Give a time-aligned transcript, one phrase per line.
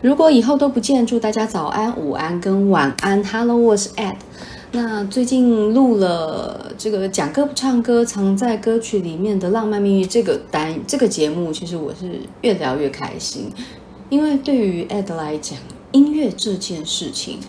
[0.00, 3.20] 如果以后都不见，祝大家早安、午安跟晚安。
[3.24, 4.14] Hello，我是 Ed。
[4.70, 13.50] 那最近录了这个讲歌不唱歌，藏在歌曲里面的浪漫蜜语这个单这个节目，其实我是越聊越开心，
[14.08, 15.58] 因为对于 Ed 来讲，
[15.90, 17.40] 音乐这件事情，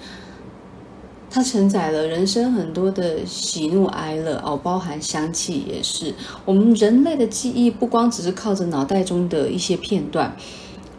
[1.30, 6.16] 它承载了人生很多的喜怒哀乐哦，包含香气也是。
[6.46, 10.36] 我们人类的记忆不光只是靠着脑袋中的一些片段。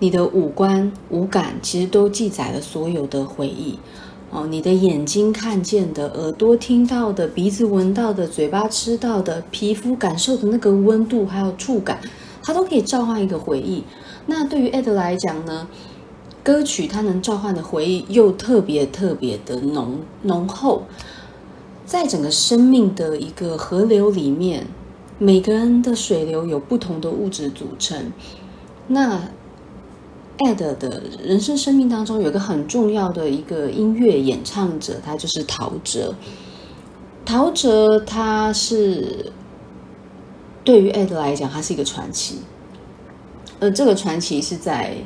[0.03, 3.79] 你的五官、五感其实都记载了所有的回忆
[4.30, 4.47] 哦。
[4.47, 12.01] 你的眼睛看见的、耳朵听到的、鼻子闻到的、嘴巴吃到的、皮肤感受的那个温度还有触感，
[12.42, 13.84] 它都可以召唤一个回忆。
[14.25, 15.69] 那对于 Ed 来讲呢，
[16.42, 20.84] 歌曲它能召唤的回忆又特别特别的浓浓厚，
[21.84, 24.67] 在整个生命的一个河流里面，
[25.19, 28.11] 每个人的水流有不同的物质组成，
[28.87, 29.20] 那。
[30.41, 36.14] Ed 的人生生命当中有个很重要的一个音乐演唱者，他就是陶喆。
[37.27, 39.31] 陶喆他是
[40.64, 42.39] 对于 Ed 来讲，他是一个传奇。
[43.61, 44.97] 而这个传奇是在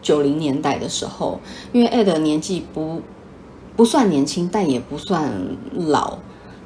[0.00, 1.38] 九零年代的时候，
[1.72, 3.02] 因为 Ed 年纪不
[3.76, 5.30] 不算年轻，但也不算
[5.74, 6.16] 老，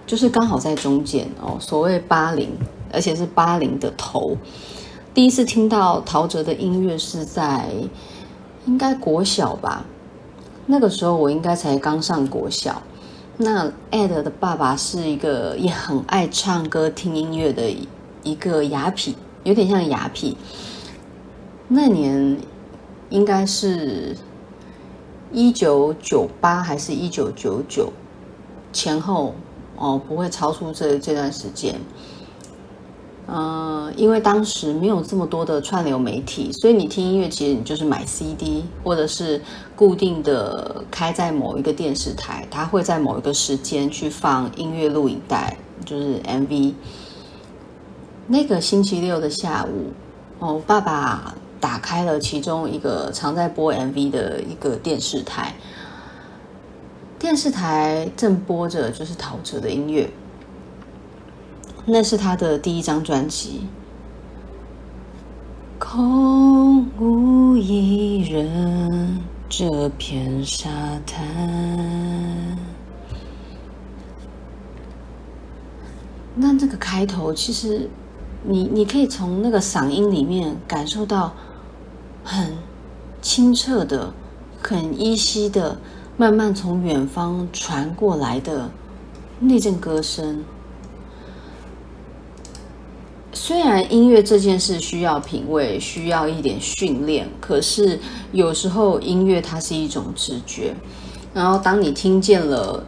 [0.06, 1.56] 就是刚好在中间哦。
[1.58, 2.50] 所谓八零，
[2.92, 4.36] 而且是八零的头。
[5.12, 7.68] 第一次听到陶喆的音乐是在
[8.66, 9.84] 应该国小吧，
[10.66, 12.82] 那个时候我应该才刚上国小。
[13.36, 17.68] 那 Ed 的爸爸是一个也很爱唱歌、听音乐的
[18.22, 20.34] 一个雅痞，有点像雅痞。
[21.66, 22.38] 那年
[23.10, 24.16] 应该是
[25.32, 27.92] 一九九八还是一九九九
[28.72, 29.34] 前后
[29.76, 31.74] 哦，不会超出这这段时间。
[33.26, 39.40] 嗯，因为当时没有这么多的串流媒体，所以你听音乐其实你就是买 CD，或者是
[39.74, 46.74] 固定的开在某一个电视台，它会在某一个时间去放音乐录影带，就是 MV。
[48.26, 49.92] 那个星期六的下午，
[50.38, 55.54] 哦，爸爸打开了其中一个常在播 MV 的一个电视台，
[57.18, 60.10] 电视台正播着就是陶喆的音乐。
[61.86, 63.68] 那是他的第一张专辑，
[65.78, 70.68] 空无一人这片沙
[71.06, 72.56] 滩。
[76.34, 77.88] 那这个开头，其实
[78.42, 81.34] 你你可以从那个嗓音里面感受到
[82.24, 82.54] 很
[83.20, 84.12] 清澈的、
[84.60, 85.78] 很依稀的，
[86.16, 88.70] 慢慢从远方传过来的
[89.38, 90.42] 那阵歌声。
[93.46, 98.00] 虽然音乐这件事需要品味，需要一点训练，可是
[98.32, 100.74] 有时候音乐它是一种直觉。
[101.34, 102.82] 然后当你听见了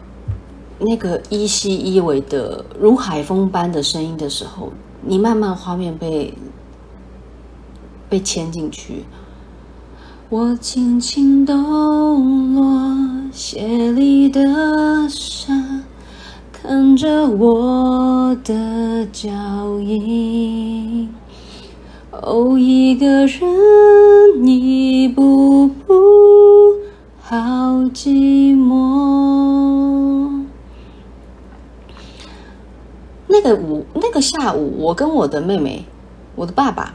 [0.79, 4.73] 那个依稀依微的如海风般的声音的时候，
[5.03, 6.33] 你慢慢画面被
[8.09, 9.05] 被牵进去。
[10.27, 12.97] 我轻轻抖落
[13.31, 15.53] 鞋里的沙。
[16.59, 18.53] 看着我的
[19.11, 19.29] 脚
[19.79, 21.09] 印，
[22.11, 25.93] 哦，一个人一步步，
[27.21, 27.35] 好
[27.93, 30.43] 寂寞。
[33.27, 35.85] 那个午，那个下午，我跟我的妹妹，
[36.35, 36.93] 我的爸爸，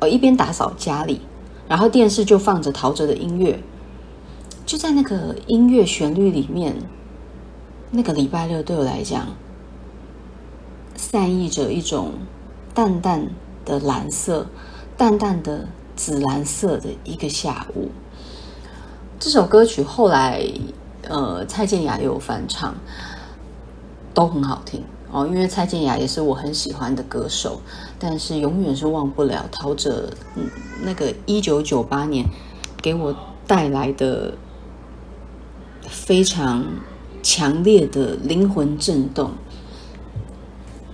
[0.00, 1.20] 我一边打扫家里，
[1.68, 3.58] 然后电视就放着陶喆的音乐，
[4.64, 6.74] 就在那个音乐旋律里面。
[7.90, 9.28] 那个礼拜六对我来讲，
[11.14, 12.14] 散溢着一种
[12.74, 13.28] 淡淡
[13.64, 14.48] 的蓝色、
[14.96, 17.88] 淡淡的紫蓝色的一个下午。
[19.20, 20.44] 这首歌曲后来，
[21.08, 22.74] 呃，蔡健雅也有翻唱，
[24.12, 24.82] 都很好听
[25.12, 25.24] 哦。
[25.24, 27.60] 因为蔡健雅也是我很喜欢的歌手，
[27.96, 30.50] 但是永远是忘不了陶喆，嗯，
[30.82, 32.26] 那个一九九八年
[32.82, 33.14] 给我
[33.46, 34.34] 带来的
[35.86, 36.66] 非常。
[37.26, 39.30] 强烈的灵魂震动。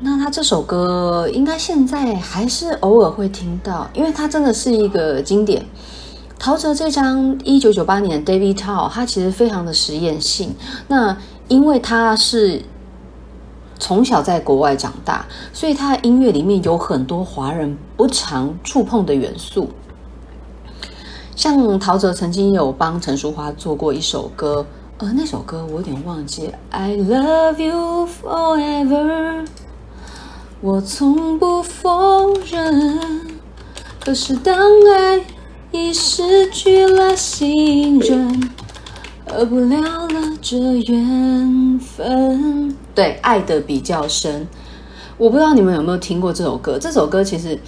[0.03, 5.65] 那他这首歌应该现在还是偶尔会听到，因为他真的是一个经典。
[6.39, 10.55] 陶喆这张一九九八年的《David Tao》，他其实非常的实验性。
[10.89, 11.15] 那
[11.49, 12.63] 因为他是
[13.79, 19.69] 从小在国外长大，所以他的音乐里面有很多华人不常触碰的元素。
[21.37, 24.65] 像陶喆曾经有帮陈淑桦做过一首歌。
[24.97, 26.51] 呃，那首歌我有点忘记。
[26.71, 29.47] I love you forever，
[30.63, 33.01] 我从不否认。
[33.99, 34.55] 可是当
[34.95, 35.25] 爱
[35.71, 38.51] 已失去了信任，
[39.27, 42.77] 合不了了这缘分。
[42.95, 44.47] 对，爱的比较深。
[45.17, 46.79] 我不知道你们有没有听过这首歌？
[46.79, 47.59] 这首歌其实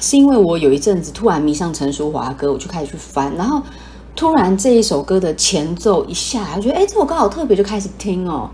[0.00, 3.60] 是因为我有一阵子突然迷上陈淑樺歌，我就开始去翻，然后
[4.16, 8.48] 突然这一首歌的前奏一下，我觉得哎，这首歌好特别，就开始听哦，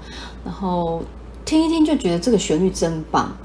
[0.44, 1.00] 然后
[1.44, 3.36] 听一听就觉得这个旋律真棒，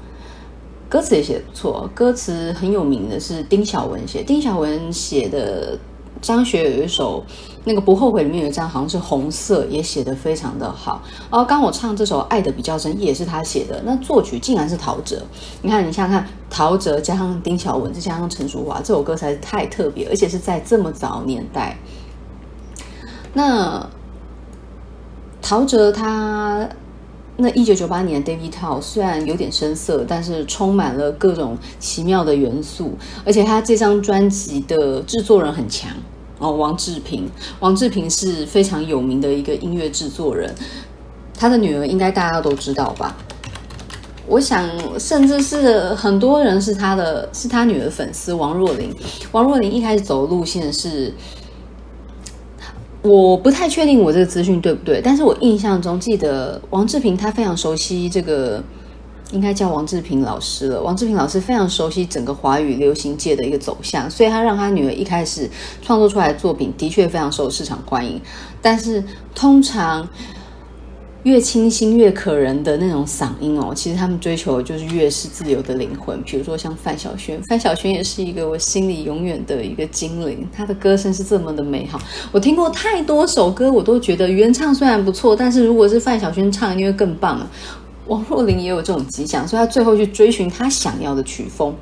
[0.90, 5.78] 歌词也写得不错，歌词很有名的是丁晓文写，丁晓文写的。
[6.20, 7.24] 张学友一首
[7.64, 11.00] 那个不后悔，里面有一张好像是红色，也写得非常的好。
[11.30, 13.80] 然后刚我唱这首《爱的比较深》，也是他写的。
[13.86, 15.18] 那作曲竟然是陶喆。
[15.62, 21.78] 你看，你想想看，陶喆加上丁晓文，再加上陈淑樺，这首歌才是太特别，而且是在这么早年代。
[23.32, 23.88] 那
[25.40, 26.68] 陶喆他
[27.40, 32.92] 那一九九八年《David Tao》虽然有点生涩，但是充满了各种奇妙的元素，
[33.24, 35.90] 而且他这张专辑的制作人很强。
[36.38, 37.28] 哦，王志平，
[37.58, 40.54] 王志平是非常有名的一个音乐制作人，
[41.34, 43.16] 他的女儿应该大家都知道吧？
[44.26, 48.32] 我想，甚至是很多人是他的，是他女儿粉丝。
[48.32, 48.94] 王若琳，
[49.32, 51.12] 王若琳一开始走路线是，
[53.02, 58.62] 我不太确定我这个资讯对不对，但是我印象中记得王志平他非常熟悉这个。
[59.32, 60.82] 应该叫王志平老师了。
[60.82, 65.48] 王志平老师非常熟悉整个华语流行界的一个走向，所以他让他女儿一开始
[65.80, 68.20] 创作出来的作品的确非常受市场欢迎。
[68.60, 69.00] 但是
[69.32, 70.08] 通常
[71.24, 76.22] 越清新越可人的那种嗓音哦，其实他们追求的就是越是自由的灵魂。
[76.22, 82.00] 比如说像范晓萱，范晓萱也是一个我心里永远的一个精灵，她的歌声是这么的美好。
[82.32, 87.46] 我听过太多首歌，我都觉得原唱虽然不错，但是如果是范晓萱唱，因为更棒。
[88.06, 91.74] 王若琳也有这种迹象，所以她最后去追寻她想要的曲风。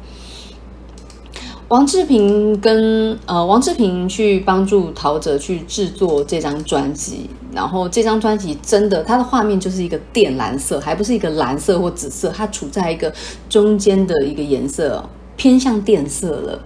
[1.69, 13.13] 王志平跟呃王志平去帮助陶喆去制作这张专辑，然后这张专辑真的，它的画面就是一个靛蓝色，还不是一个蓝色或紫色，它处在一个
[13.51, 15.07] 中间的一个颜色，
[15.37, 16.59] 偏向靛色了。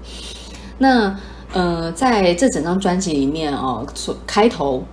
[0.78, 1.18] 那
[1.52, 3.84] 呃，在这整张专辑里面哦，
[4.24, 4.84] 开头。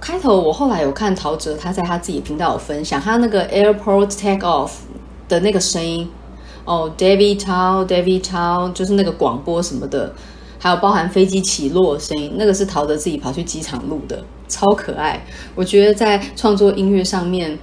[0.00, 4.70] 开头我后来有看陶喆，他在他自己频道有分享他那个 airport take off
[5.28, 6.08] 的那个声音
[6.64, 10.12] 哦，David Tao，David Tao 就是那个广播什么的，
[10.58, 15.24] 还有包含飞机起落的声音，那个是陶喆自己跑去机场录的，超可爱。
[15.54, 17.58] 我觉得在创作音乐上面，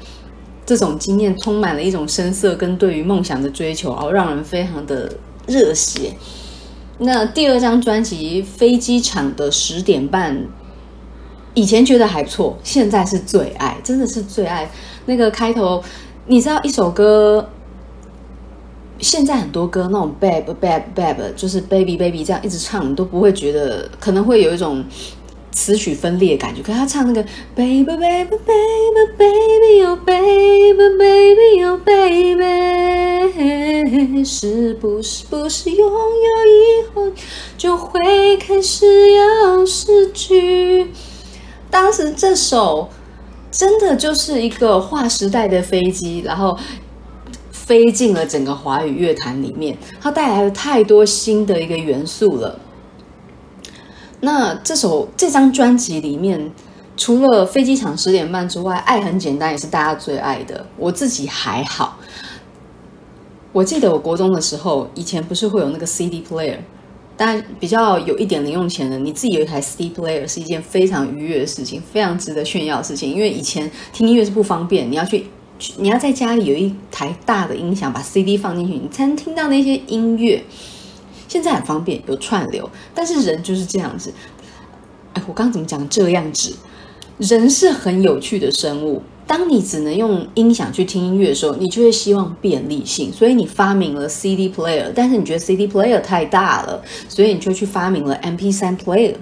[0.65, 5.13] 这种经验充满了一种深色跟对于梦想的追求，然后让人非常的
[5.47, 6.13] 热血。
[6.99, 10.35] 那第二张专辑《飞机场的十点半》。
[11.53, 14.69] 以前觉得还不错，现在是最爱，真的是最爱。
[15.07, 15.83] 那个开头，
[16.27, 17.49] 你知道一首歌，
[18.99, 24.83] 现在很多歌那种 babe babe babe，就是 baby baby 这样一直唱，你都不会觉得，可能会有一种
[25.51, 26.61] 词曲分裂感觉。
[26.61, 27.23] 可是他唱那个
[27.55, 28.37] baby baby baby
[29.17, 31.79] baby oh baby baby oh
[33.33, 35.93] baby，是不是不是拥有
[36.45, 37.11] 以后
[37.57, 40.87] 就会开始要失去？
[41.69, 42.89] 当时这首
[43.51, 46.57] 真的就是一个划时代的飞机，然后
[47.67, 52.57] 飞进了整个华语乐坛里面，它带来了太多新的一个元素了。
[54.21, 56.49] 那这首这张专辑里面，
[56.95, 60.65] 除了飞机场十点半之外，爱很简单也是大家最爱的。
[60.77, 61.99] 我自己还好，
[63.51, 66.59] 我记得我国中的时候，以前不是会有那个 CD player。
[67.17, 73.11] 但比较有一点零用钱的，你自己有一台 CD player 是一件非常愉悦的事情，非常值得炫耀的事情。
[73.13, 75.25] 因为以前听音乐是不方便，你要去，
[75.77, 80.43] 你要在家里有一台大的音响把 CD 放进去，你才能听到那些音乐。
[81.27, 84.13] 现在很方便，有串流，但是人就是这样子。
[85.13, 86.55] 哎，我刚怎么讲这样子？
[87.17, 89.01] 人是很有趣的生物。
[89.25, 94.89] 当你只能用音响去听音乐的时候，你就会希望便利性，所以你发明了 CD player。
[94.95, 99.15] 但是你觉得 CD player 太大了，所以你就去发明了 MP3 player。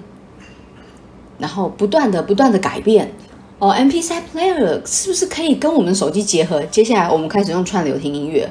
[1.38, 3.12] 然后不断的、不断的改变。
[3.58, 6.62] 哦，MP3 player 是不是可以跟我们手机结合？
[6.64, 8.50] 接下来我们开始用串流听音乐。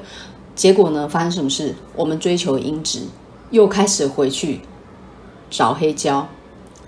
[0.56, 1.76] 结果呢，发生什么事？
[1.96, 3.02] 我们追求音质，
[3.52, 4.62] 又开始回去
[5.50, 6.28] 找黑胶、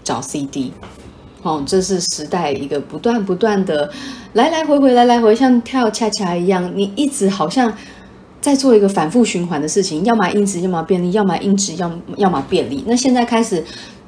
[0.03, 0.71] 找 CD。
[1.43, 3.91] 哦，这是时代一个不断不断的
[4.33, 7.71] 来来回回，来来回像跳恰恰一样，你一直好像
[8.41, 12.83] 在做一个反复循环的事情，要么音质，要么便利，要么音质，要要么便利。
[12.87, 13.63] 那现在开始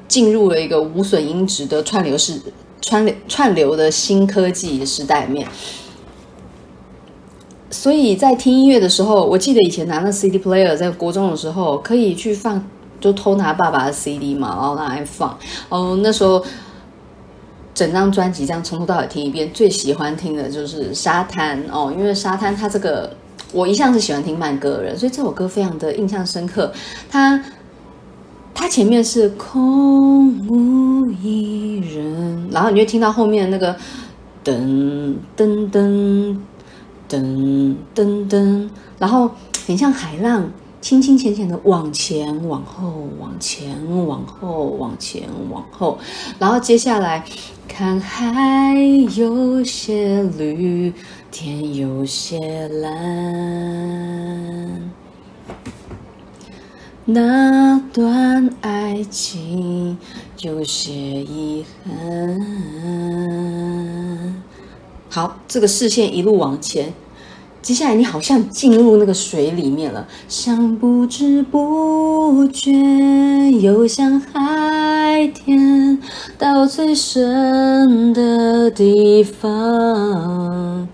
[0.07, 2.41] 进入了一个无损音质的串流式
[2.81, 5.47] 串流串流的新科技时代面，
[7.69, 12.65] 所以在听音乐的时候，我记得以前拿那 CD player 在国中的时候，可以去放。
[13.01, 15.39] 就偷拿爸爸的 CD 嘛，然后拿来放。
[15.69, 16.43] 哦，那时候
[17.73, 23.15] 整张专辑这样从头到尾听一遍，最喜欢听的就是《沙滩》哦，因为《沙滩》它这个
[23.53, 26.73] 我一向是喜欢听慢歌的人，所以这首歌非常的印象深刻。
[27.09, 27.41] 它
[28.59, 33.73] 它前面是空无一人，然后你就听到后面那个
[34.43, 36.35] 噔噔噔
[37.07, 39.31] 噔噔噔，然后
[39.65, 40.51] 很像海浪。
[40.81, 43.75] 轻轻浅浅的往前往后往前
[44.07, 45.99] 往后往前往后，
[46.37, 47.21] 然后接下来
[47.67, 48.73] 看海
[49.17, 50.93] 有些绿，
[51.31, 52.89] 天有些蓝，
[57.11, 59.97] 那段爱情
[60.41, 62.37] 有些遗憾。
[65.09, 66.93] 好，这个视线一路往前。
[67.63, 72.71] 接下来，你好像进入那个水里面了，像不知不觉，
[73.59, 75.99] 又像海天
[76.37, 80.87] 到最深的地方。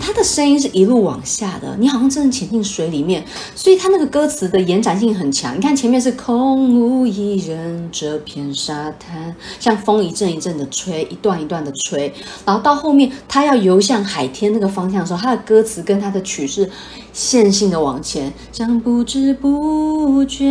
[0.00, 5.56] 他的声音是一路往下的，你好像真的潜进水里面，所以他那个歌词的延展性很强。
[5.56, 12.12] 你看前面是空无一人这片沙滩，像风一阵一阵的吹，一段一段的吹，
[12.44, 16.68] 然后到后面他要游向海天那个方向的时候，他的歌词跟他的曲式
[17.12, 20.44] 线性的往前，像不知不觉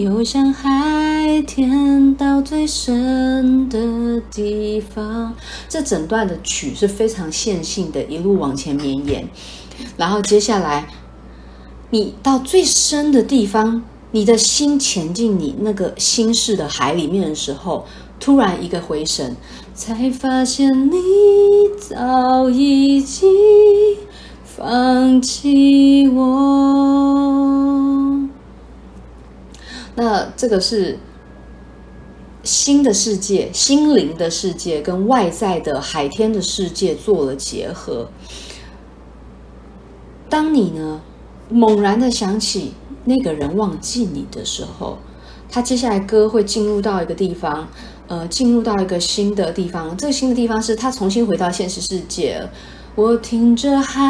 [0.00, 5.34] 游向海天到最深的地方。
[5.68, 8.78] 这整段的曲是非常线性的，一路往前。
[8.78, 9.28] 绵延，
[9.96, 10.86] 然后接下来，
[11.90, 17.84] 你到最深的地方，你的心潜进你那个心事的海里面的时候，
[18.20, 19.34] 突然一个回神，
[19.74, 20.96] 才发现你
[21.80, 23.28] 早已经
[24.58, 26.26] 放弃我。
[29.94, 30.98] 那这个是
[32.42, 38.08] 心的世界、心灵的世界跟外在的海天的世界做了结合。
[40.28, 41.02] 当你呢，
[41.48, 42.74] 猛然的想起
[43.04, 44.98] 那个人忘记你的时候，
[45.48, 47.68] 他接下来歌会进入到一个地方，
[48.08, 49.96] 呃，进入到一个新的地方。
[49.96, 52.42] 这个新的地方是他重新回到现实世界。
[52.98, 54.02] 我听着海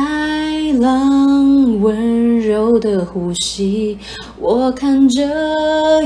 [0.80, 3.98] 浪温柔的呼吸，
[4.38, 5.22] 我看着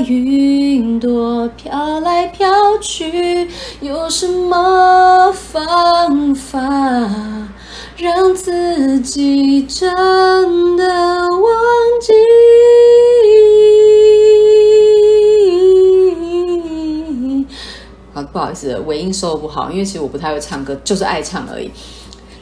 [0.05, 2.45] 云朵飘来飘
[2.81, 3.47] 去，
[3.79, 6.59] 有什么方法？
[7.95, 11.55] 让自己真的忘
[12.01, 12.11] 记。
[18.13, 21.71] 好，不好意思，尾音收不好，因为其实我不太会唱歌，就是爱唱而已。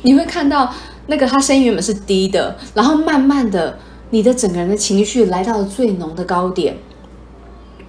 [0.02, 0.74] 你会看到
[1.08, 3.78] 那个他声音原本是低的，然后慢慢的，
[4.10, 6.78] 你的整个人的情绪来到了最浓的高点。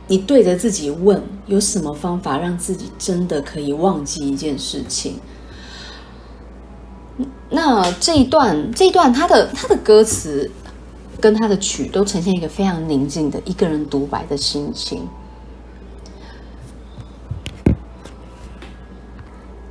[0.09, 5.15] 你对着自己问：有什么方法让自己真的可以忘记一件事情？
[7.49, 10.51] 那这一段，这一段，他的他的歌词
[11.21, 15.07] 跟他的曲都呈现一个非常宁静的一个人独白的心情。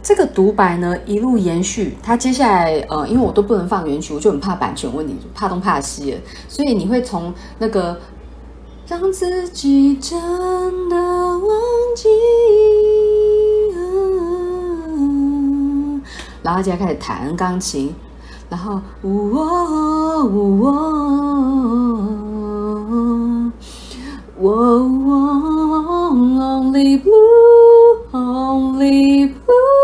[0.01, 1.97] 这个独白呢，一路延续。
[2.03, 7.99] 他接下来，呃，因为我都不能放原曲，我就很怕版权问题，怕东怕西的，所以你会从那个
[8.87, 10.19] 让自己真
[10.89, 11.47] 的忘
[11.95, 12.07] 记。
[16.43, 17.93] 然后接下来开始弹钢琴，
[18.49, 20.71] 然后呜哦呜哦，
[24.39, 28.49] 呜哦，Only blue，Only
[29.29, 29.80] blue，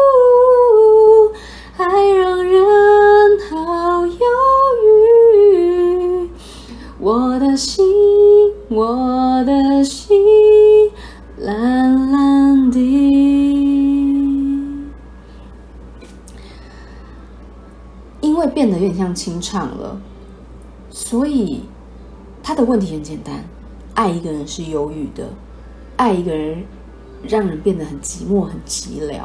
[7.37, 7.85] 我的心，
[8.67, 10.17] 我的心，
[11.37, 12.79] 蓝蓝的。
[18.21, 20.01] 因为变得有点像清唱了，
[20.89, 21.61] 所以
[22.41, 23.45] 他的问题很简单：
[23.93, 25.29] 爱一个人是忧郁的，
[25.95, 26.63] 爱一个人
[27.21, 29.21] 让人变得很寂寞、很寂寥。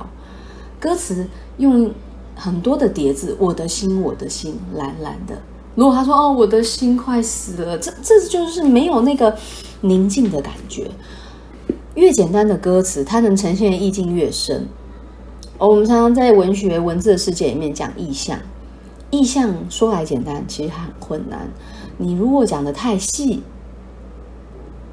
[0.79, 1.27] 歌词
[1.57, 1.91] 用
[2.37, 5.41] 很多的叠字，我的心，我的心，蓝蓝的。
[5.75, 9.35] 如果他说：“哦，我的心快死了”，这这就是没有那个
[9.81, 10.91] 宁静的感觉。
[11.95, 14.67] 越简单的歌词，它能呈现的意境越深。
[15.59, 18.39] 我们常常在文学文字的世界里面讲意象。
[19.11, 21.49] 意象说来简单，其实很困难。
[21.99, 23.43] 你如果讲的太细，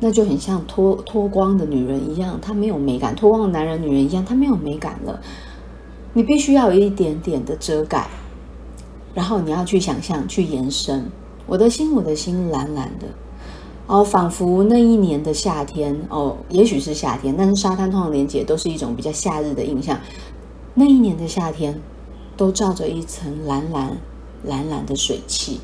[0.01, 5.19] 那就很像脱脱光的女人一样，她没有美感；脱光的男人、女人一样，她没有美感了。
[6.13, 8.07] 你必须要有一点点的遮盖，
[9.13, 11.05] 然后你要去想象、去延伸。
[11.45, 13.07] 我的心，我的心，蓝蓝的。
[13.87, 19.99] 哦，仿佛那一年的夏天哦，也许是夏天，但是沙滩通常连接都是一种比较夏日的印象。
[20.75, 21.81] 那一年的夏天，
[22.37, 23.97] 都罩着一层蓝蓝
[24.43, 25.59] 蓝蓝的水汽。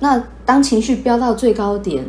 [0.00, 2.04] 那当情绪飙到最高点，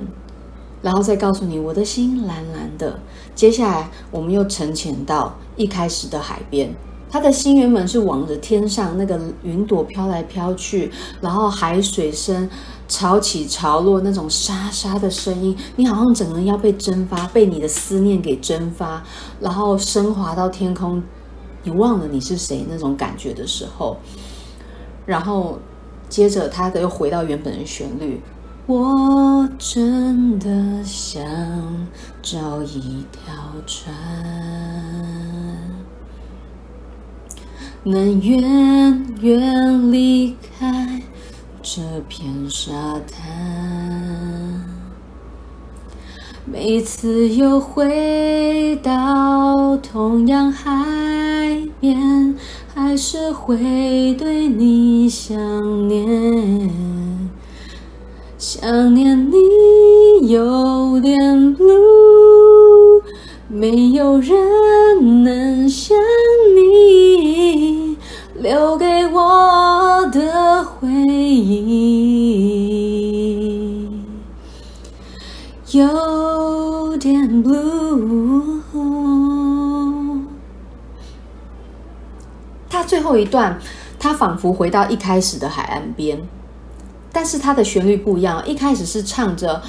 [0.82, 3.00] 然后再告诉你我的心蓝蓝的。
[3.36, 6.74] 接下来我们又沉潜到一开始的海边，
[7.12, 12.50] 他的心原本是往着天上，那个云朵飘来飘去，然后海水声。
[12.88, 19.02] 潮起潮落那种沙沙的声音，你好像整个人要被蒸发，被你的思念给蒸发，
[19.40, 21.02] 然后升华到天空，
[21.64, 23.96] 你忘了你是谁那种感觉的时候，
[25.06, 25.58] 然后
[26.10, 28.20] 接着他的又回到原本的旋律。
[28.68, 31.24] 我真的想
[32.22, 33.34] 找一条
[33.66, 33.96] 船，
[37.84, 41.02] 能远远离开。
[41.64, 42.72] 这片沙
[43.12, 44.64] 滩，
[46.46, 52.36] 每次又回到同样海边，
[52.74, 56.70] 还是会对你想念，
[58.38, 61.74] 想念你有点累
[63.54, 65.98] 没有人能像
[66.56, 67.98] 你
[68.36, 71.52] 留给我的回忆
[75.72, 78.62] 有点 blue。
[82.70, 83.60] 他最后一段，
[84.00, 86.26] 他仿佛回到一开始的海岸边，
[87.12, 88.42] 但是他的旋律不一样。
[88.48, 89.62] 一开始是唱着。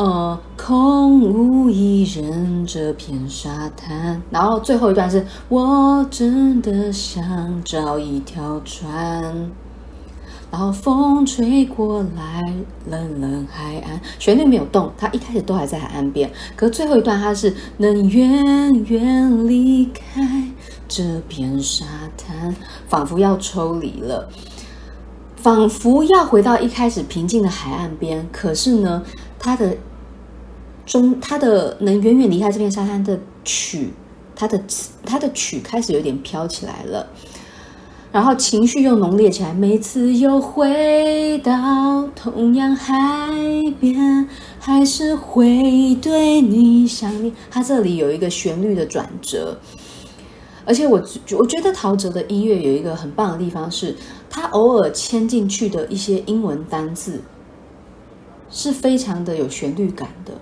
[0.00, 9.22] 呃，空无一人这片沙滩，然后最后一段是我真的想找一条船，
[10.50, 12.42] 然后风吹过来，
[12.88, 20.48] 冷冷海岸，旋律没有动，它一开始都还在海岸边，可最后一段它是能远远离开
[20.88, 21.84] 这片沙
[22.16, 22.56] 滩，
[22.88, 24.26] 仿佛要抽离了，
[25.36, 29.02] 仿佛要回到一开始平静的海岸边，可是呢？
[29.42, 29.74] 它的
[30.90, 33.90] 中，他的能远远离开这片沙滩的曲，
[34.34, 34.60] 他的
[35.06, 37.06] 他的曲开始有点飘起来了，
[38.10, 39.54] 然后情绪又浓烈起来。
[39.54, 42.92] 每次又回到同样海
[43.78, 47.32] 边，还是会对你想念。
[47.52, 49.56] 他这里有一个旋律的转折，
[50.64, 51.00] 而且我
[51.38, 53.94] 我觉得陶喆的音乐有一个很棒的地方是，
[54.28, 57.22] 他偶尔嵌进去的一些英文单字。
[58.52, 60.32] 是非常的有旋律感的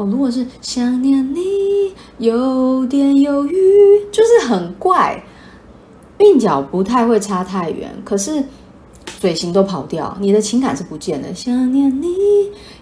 [0.00, 0.08] 哦。
[0.10, 3.52] 如果是想念你，有点犹豫，
[4.10, 5.22] 就是很怪，
[6.18, 8.42] 鬓角不太会差太远，可是
[9.18, 11.34] 嘴型都跑掉，你的情感是不见的。
[11.34, 12.16] 想念你，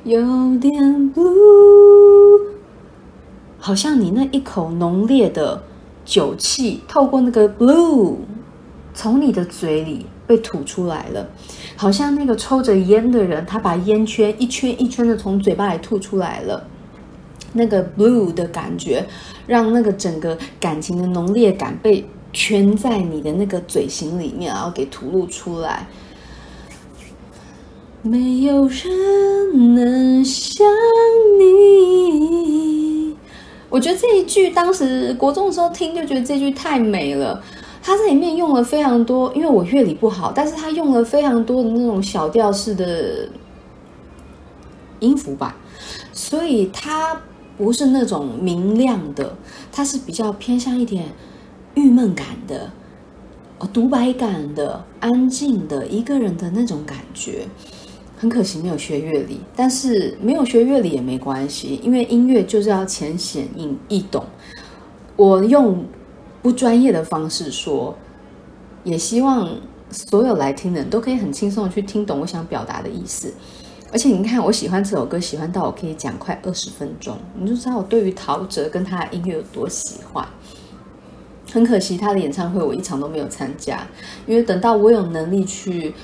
[0.05, 0.21] 有
[0.59, 2.41] 点 blue，
[3.59, 5.61] 好像你那一口浓烈的
[6.05, 8.17] 酒气透过那个 blue，
[8.95, 11.29] 从你的嘴里被吐出来了。
[11.77, 16.67] 好像那个抽着烟的人，他把烟圈一圈一圈的从嘴巴里吐出来了，
[17.53, 19.07] 那个 blue 的感觉，
[19.47, 25.87] 让那个整个感情的浓烈感被圈在你的那个嘴型里面，然后给吐露出来。
[28.03, 30.67] 没有人能像
[31.39, 33.17] 你。
[33.69, 37.43] 我觉得这一句当时国中的时候听就觉得这句太美了。
[37.83, 43.29] 它这里面用了非常多，因为我乐理不好，但是它用了非常多的那种小调式的
[45.01, 45.57] 音符吧，
[46.13, 47.19] 所以它
[47.59, 49.37] 不是那种明亮的，
[49.71, 51.05] 它是比较偏向一点
[51.75, 52.71] 郁闷感的，
[53.59, 57.47] 哦，独白感的，安静的一个人的那种感觉。
[58.17, 64.25] 很可惜没有学乐理，但是没有学乐理也没关系，因为音乐就是要浅显易易懂。
[65.17, 65.85] 我用。
[66.41, 67.95] 不专业的方式说，
[68.85, 69.51] 也希望
[69.91, 73.35] 所有来听的人都可以很轻松的去听懂我想表达的意思。
[73.91, 80.27] 而且你看，我喜欢这首歌，喜欢到我可以讲快二十分钟，你就知道我对于陶喆跟他的音乐有多喜欢。
[81.51, 83.87] 很可惜，他的演唱会我一场都没有参加，
[84.27, 85.95] 因为等到我有能力去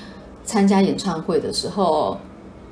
[0.43, 2.17] 参加演唱会的时候，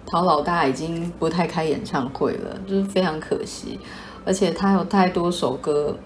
[0.06, 3.80] 陶老大已经不太开演唱会了，就是非常可惜。
[4.26, 5.97] 而且他有太多首歌。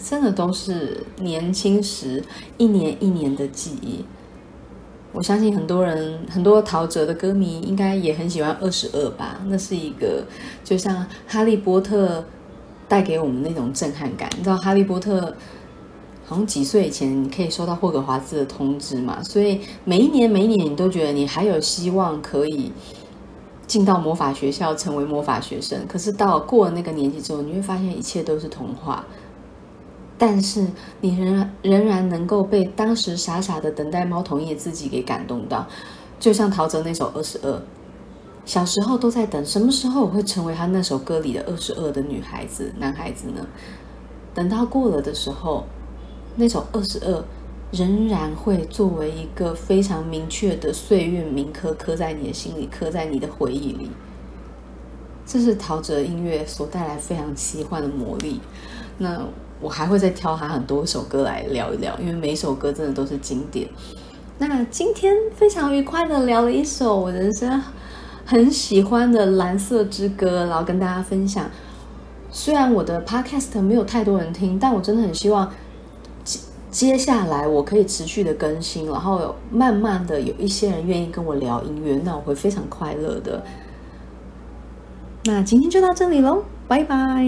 [0.00, 2.22] 真的都是年轻时
[2.56, 4.04] 一年一年的记忆。
[5.12, 9.40] 我相信很多人，很多陶喆的歌迷应该也很喜欢《二十二》吧？
[9.46, 10.24] 那是一个
[10.62, 10.96] 就像
[11.26, 12.20] 《哈利波特》
[12.86, 14.30] 带给我们那种震撼感。
[14.36, 15.20] 你知道《哈利波特》
[16.24, 19.20] 好像几岁以前可以收到霍格华兹的通知嘛？
[19.24, 22.70] 所以每一年每一年你都觉得你还有希望可以
[23.66, 25.76] 进到魔法学校成为魔法学生。
[25.88, 29.04] 可是到过了那个年纪之后，你会发现一切都是童话。
[30.20, 30.66] 但是
[31.00, 35.66] 你仍然仍然能够被当时傻傻的等待猫同意的自己给感动到，
[36.18, 37.50] 就像陶喆那首《二十二》，
[38.44, 43.46] 小时候都在等什么时候我会成为他那首歌里的二十二的女孩子、男孩子呢？
[44.34, 45.64] 等到过了的时候，
[46.36, 47.24] 那首二十二
[47.72, 53.90] 仍然会作为一个非常明确的岁月铭刻，刻在你的心里，刻在你的回忆里。
[55.24, 58.38] 这是陶喆音乐所带来非常奇幻的魔力。
[58.98, 59.22] 那。
[59.60, 63.68] 我还会再挑他很多首歌来聊一聊，因为每首歌真的都是经典。
[64.38, 67.62] 那今天非常愉快的聊了一首我人生
[68.24, 71.44] 很喜欢的《蓝色之歌》，然后跟大家分享。
[72.30, 75.52] 虽然我的 podcast 没有太多人听，但我真的很希望
[76.24, 76.38] 接
[76.70, 83.42] 接下来我可以持续的更新，然后慢慢的有一些人愿意跟我聊音乐，那我会非常快乐的。
[85.24, 87.26] 那今天就到这里喽，拜拜。